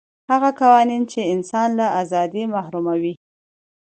هغه 0.31 0.49
قوانین 0.61 1.03
چې 1.11 1.21
انسان 1.33 1.69
له 1.79 1.85
ازادۍ 2.01 2.43
محروموي. 2.55 3.13